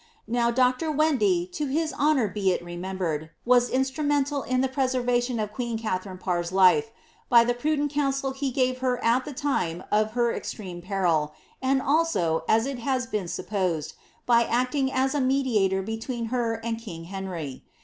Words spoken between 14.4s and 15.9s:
acting as a mediator